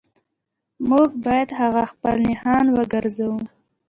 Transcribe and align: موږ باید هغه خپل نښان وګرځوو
موږ 0.89 1.09
باید 1.25 1.49
هغه 1.59 1.83
خپل 1.91 2.15
نښان 2.27 2.65
وګرځوو 2.71 3.39